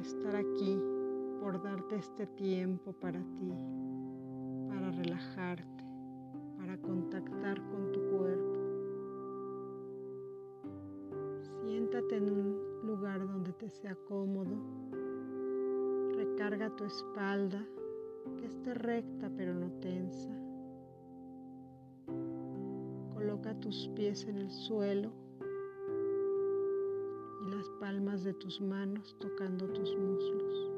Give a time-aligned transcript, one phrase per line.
[0.00, 0.80] estar aquí,
[1.40, 3.52] por darte este tiempo para ti,
[4.68, 5.84] para relajarte,
[6.58, 8.58] para contactar con tu cuerpo.
[11.62, 14.56] Siéntate en un lugar donde te sea cómodo.
[16.14, 17.64] Recarga tu espalda,
[18.38, 20.30] que esté recta pero no tensa.
[23.14, 25.12] Coloca tus pies en el suelo
[27.60, 30.70] las palmas de tus manos tocando tus muslos.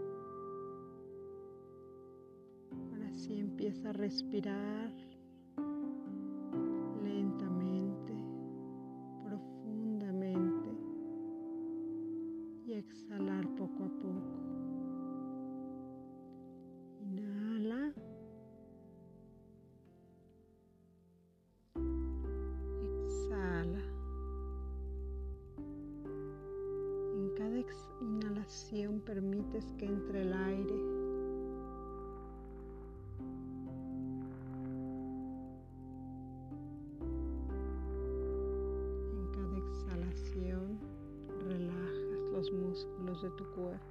[2.73, 4.93] Ahora sí empieza a respirar
[7.05, 8.13] lentamente,
[9.23, 10.71] profundamente
[12.67, 14.72] y exhalar poco a poco.
[28.01, 30.75] Inhalación permites que entre el aire.
[39.13, 40.79] En cada exhalación
[41.47, 43.87] relajas los músculos de tu cuerpo.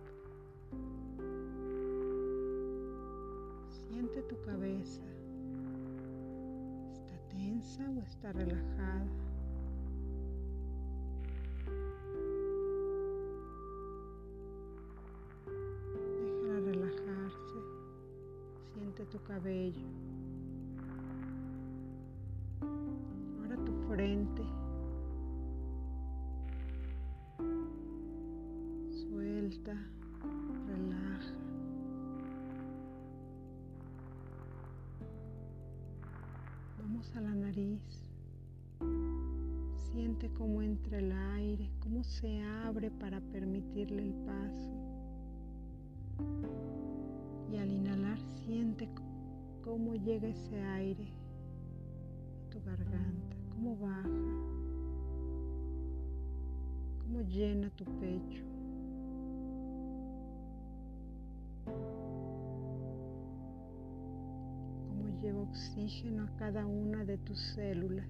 [3.70, 5.02] Siente tu cabeza.
[6.92, 9.31] ¿Está tensa o está relajada?
[37.02, 37.82] A la nariz.
[39.92, 44.72] Siente cómo entra el aire, cómo se abre para permitirle el paso.
[47.52, 48.88] Y al inhalar siente
[49.64, 51.08] cómo llega ese aire
[52.46, 54.08] a tu garganta, cómo baja,
[57.00, 58.51] cómo llena tu pecho.
[65.22, 68.10] Lleva oxígeno a cada una de tus células.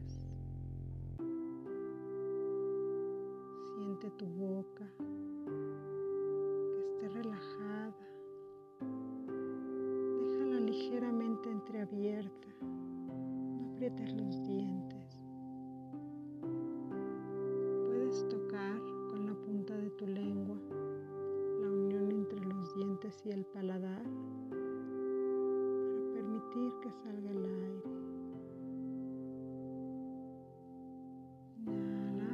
[3.76, 4.88] Siente tu boca
[6.74, 7.94] que esté relajada.
[10.22, 12.48] Déjala ligeramente entreabierta.
[12.62, 15.20] No aprietes los dientes.
[17.88, 18.80] Puedes tocar
[19.10, 20.56] con la punta de tu lengua
[21.62, 24.04] la unión entre los dientes y el paladar
[26.52, 27.92] permitir que salga el aire.
[31.66, 32.32] Inhala.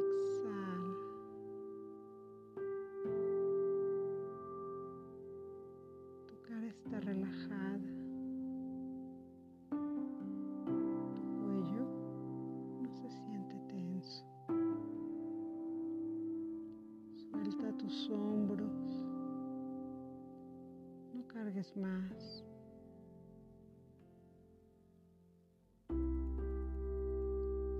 [0.00, 0.96] Exhala.
[6.26, 7.97] Tu cara está relajada.
[21.28, 22.44] Cargues más.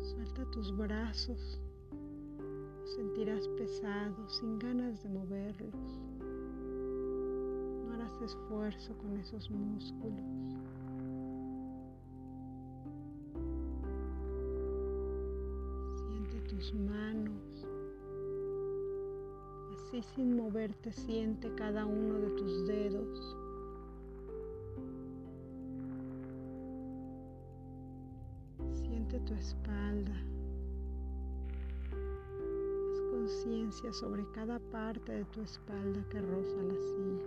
[0.01, 1.61] Suelta tus brazos.
[2.81, 5.99] Los sentirás pesados, sin ganas de moverlos.
[7.87, 10.57] No harás esfuerzo con esos músculos.
[16.07, 17.48] Siente tus manos.
[19.89, 23.37] Así sin moverte siente cada uno de tus dedos.
[28.75, 30.13] Siente tu espalda.
[31.91, 37.25] Haz conciencia sobre cada parte de tu espalda que roza la silla.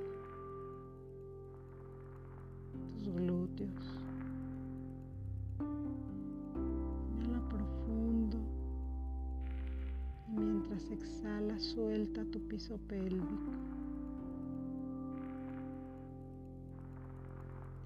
[2.94, 4.01] Tus glúteos.
[10.94, 13.52] Exhala, suelta tu piso pélvico.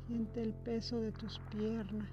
[0.08, 2.10] Siente el peso de tus piernas.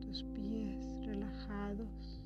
[0.00, 2.20] Tus pies relajados.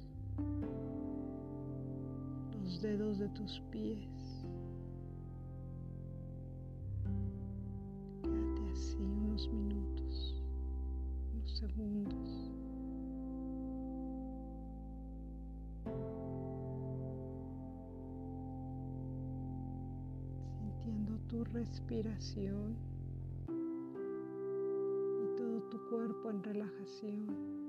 [2.62, 4.21] Los dedos de tus pies.
[11.62, 12.50] Segundos.
[20.58, 22.76] Sintiendo tu respiración
[25.22, 27.61] y todo tu cuerpo en relajación.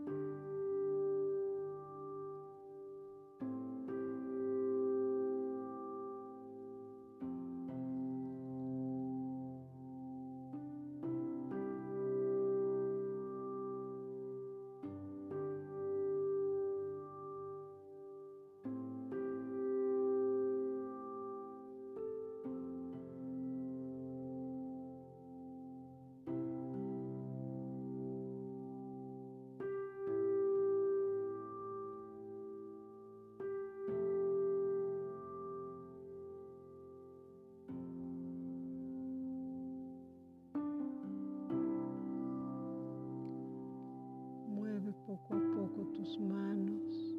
[45.13, 47.15] Poco a poco tus manos,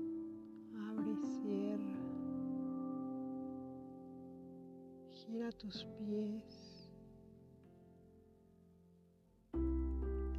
[0.90, 2.00] abre y cierra,
[5.10, 6.90] gira tus pies,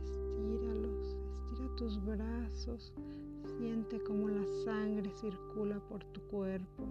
[0.04, 1.16] estíralos,
[1.54, 2.94] estira tus brazos,
[3.58, 6.84] siente como la sangre circula por tu cuerpo.